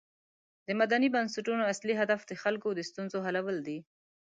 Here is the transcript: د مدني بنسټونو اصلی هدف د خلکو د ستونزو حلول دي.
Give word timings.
د 0.67 0.69
مدني 0.81 1.07
بنسټونو 1.15 1.63
اصلی 1.73 1.93
هدف 2.01 2.21
د 2.25 2.31
خلکو 2.43 2.69
د 2.73 2.79
ستونزو 2.89 3.17
حلول 3.25 3.57
دي. 3.67 3.77